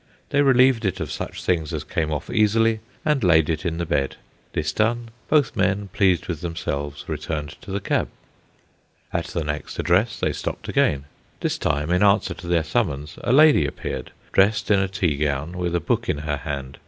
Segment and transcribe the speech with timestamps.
[0.31, 3.85] They relieved it of such things as came off easily, and laid it in the
[3.85, 4.15] bed.
[4.53, 8.09] This done, both men, pleased with themselves, returned to the cab.
[9.13, 11.05] At the next address they stopped again.
[11.41, 15.55] This time, in answer to their summons, a lady appeared, dressed in a tea gown,
[15.55, 16.79] with a book in her hand.